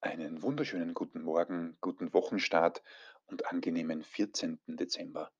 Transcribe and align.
Einen 0.00 0.42
wunderschönen 0.42 0.94
guten 0.94 1.22
Morgen, 1.22 1.76
guten 1.80 2.14
Wochenstart 2.14 2.84
und 3.26 3.46
angenehmen 3.46 4.04
14. 4.04 4.60
Dezember. 4.68 5.32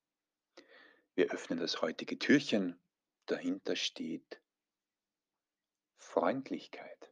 Wir 1.14 1.30
öffnen 1.30 1.60
das 1.60 1.80
heutige 1.80 2.18
Türchen. 2.18 2.76
Dahinter 3.26 3.76
steht 3.76 4.42
Freundlichkeit. 5.98 7.08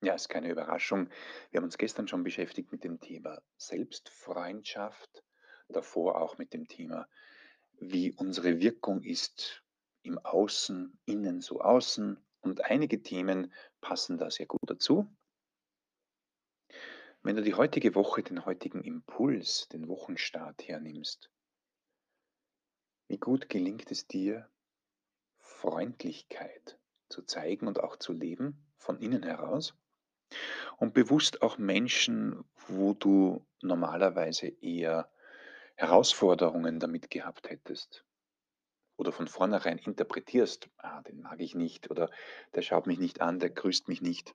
Ja, 0.00 0.14
ist 0.14 0.30
keine 0.30 0.50
Überraschung. 0.50 1.10
Wir 1.50 1.58
haben 1.58 1.66
uns 1.66 1.76
gestern 1.76 2.08
schon 2.08 2.22
beschäftigt 2.22 2.72
mit 2.72 2.82
dem 2.82 2.98
Thema 2.98 3.42
Selbstfreundschaft, 3.58 5.22
davor 5.68 6.18
auch 6.18 6.38
mit 6.38 6.54
dem 6.54 6.66
Thema, 6.66 7.10
wie 7.72 8.14
unsere 8.14 8.58
Wirkung 8.58 9.02
ist 9.02 9.62
im 10.00 10.18
Außen, 10.18 10.98
innen 11.04 11.42
so 11.42 11.60
außen. 11.60 12.24
Und 12.40 12.64
einige 12.64 13.02
Themen 13.02 13.52
passen 13.82 14.16
da 14.16 14.30
sehr 14.30 14.46
gut 14.46 14.62
dazu. 14.64 15.14
Wenn 17.22 17.36
du 17.36 17.42
die 17.42 17.54
heutige 17.54 17.94
Woche, 17.94 18.22
den 18.22 18.44
heutigen 18.44 18.82
Impuls, 18.82 19.68
den 19.68 19.88
Wochenstart 19.88 20.68
hernimmst, 20.68 21.30
wie 23.08 23.18
gut 23.18 23.48
gelingt 23.48 23.90
es 23.90 24.06
dir, 24.06 24.48
Freundlichkeit 25.38 26.78
zu 27.08 27.22
zeigen 27.22 27.66
und 27.66 27.80
auch 27.80 27.96
zu 27.96 28.12
leben 28.12 28.66
von 28.76 29.00
innen 29.00 29.24
heraus 29.24 29.74
und 30.76 30.94
bewusst 30.94 31.42
auch 31.42 31.58
Menschen, 31.58 32.44
wo 32.68 32.94
du 32.94 33.44
normalerweise 33.62 34.46
eher 34.46 35.10
Herausforderungen 35.74 36.78
damit 36.78 37.10
gehabt 37.10 37.50
hättest 37.50 38.04
oder 38.96 39.10
von 39.10 39.26
vornherein 39.26 39.78
interpretierst, 39.78 40.68
ah, 40.76 41.02
den 41.02 41.20
mag 41.20 41.40
ich 41.40 41.54
nicht 41.54 41.90
oder 41.90 42.10
der 42.54 42.62
schaut 42.62 42.86
mich 42.86 42.98
nicht 42.98 43.20
an, 43.20 43.40
der 43.40 43.50
grüßt 43.50 43.88
mich 43.88 44.02
nicht. 44.02 44.34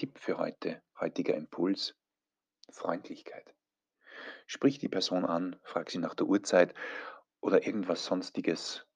Tipp 0.00 0.18
für 0.18 0.38
heute, 0.38 0.80
heutiger 0.98 1.34
Impuls, 1.34 1.94
Freundlichkeit. 2.70 3.54
Sprich 4.46 4.78
die 4.78 4.88
Person 4.88 5.26
an, 5.26 5.60
frag 5.62 5.90
sie 5.90 5.98
nach 5.98 6.14
der 6.14 6.26
Uhrzeit 6.26 6.72
oder 7.42 7.66
irgendwas 7.66 8.06
Sonstiges, 8.06 8.86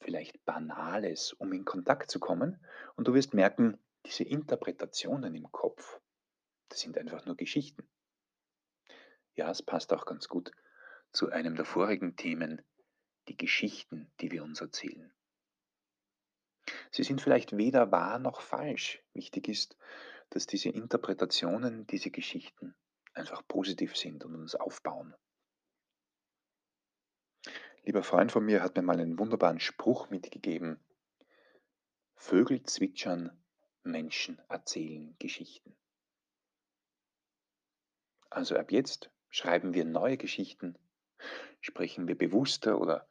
vielleicht 0.00 0.42
Banales, 0.46 1.34
um 1.34 1.52
in 1.52 1.66
Kontakt 1.66 2.10
zu 2.10 2.20
kommen. 2.20 2.58
Und 2.96 3.06
du 3.06 3.12
wirst 3.12 3.34
merken, 3.34 3.78
diese 4.06 4.24
Interpretationen 4.24 5.34
im 5.34 5.52
Kopf, 5.52 6.00
das 6.70 6.80
sind 6.80 6.96
einfach 6.96 7.26
nur 7.26 7.36
Geschichten. 7.36 7.86
Ja, 9.34 9.50
es 9.50 9.62
passt 9.62 9.92
auch 9.92 10.06
ganz 10.06 10.26
gut 10.26 10.52
zu 11.12 11.28
einem 11.28 11.54
der 11.54 11.66
vorigen 11.66 12.16
Themen, 12.16 12.62
die 13.28 13.36
Geschichten, 13.36 14.10
die 14.22 14.30
wir 14.30 14.42
uns 14.42 14.62
erzählen. 14.62 15.12
Sie 16.90 17.02
sind 17.02 17.20
vielleicht 17.20 17.56
weder 17.56 17.90
wahr 17.92 18.18
noch 18.18 18.40
falsch. 18.40 19.02
Wichtig 19.14 19.48
ist, 19.48 19.76
dass 20.30 20.46
diese 20.46 20.68
Interpretationen, 20.68 21.86
diese 21.86 22.10
Geschichten 22.10 22.74
einfach 23.14 23.46
positiv 23.46 23.96
sind 23.96 24.24
und 24.24 24.34
uns 24.34 24.54
aufbauen. 24.54 25.14
Lieber 27.84 28.02
Freund 28.02 28.30
von 28.32 28.44
mir 28.44 28.62
hat 28.62 28.76
mir 28.76 28.82
mal 28.82 29.00
einen 29.00 29.18
wunderbaren 29.18 29.60
Spruch 29.60 30.10
mitgegeben. 30.10 30.78
Vögel 32.14 32.62
zwitschern, 32.64 33.42
Menschen 33.82 34.38
erzählen 34.48 35.16
Geschichten. 35.18 35.74
Also 38.28 38.56
ab 38.56 38.72
jetzt 38.72 39.10
schreiben 39.30 39.72
wir 39.72 39.84
neue 39.84 40.18
Geschichten, 40.18 40.76
sprechen 41.60 42.08
wir 42.08 42.18
bewusster 42.18 42.78
oder 42.78 43.08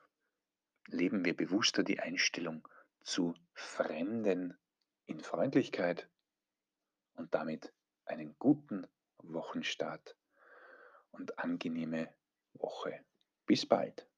leben 0.88 1.26
wir 1.26 1.36
bewusster 1.36 1.84
die 1.84 2.00
Einstellung 2.00 2.68
zu 3.08 3.34
Fremden 3.54 4.58
in 5.06 5.22
Freundlichkeit 5.22 6.10
und 7.14 7.34
damit 7.34 7.74
einen 8.04 8.38
guten 8.38 8.86
Wochenstart 9.20 10.18
und 11.12 11.40
angenehme 11.40 12.14
Woche. 12.52 13.00
Bis 13.46 13.66
bald. 13.66 14.10